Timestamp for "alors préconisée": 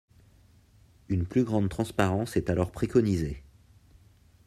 2.49-3.43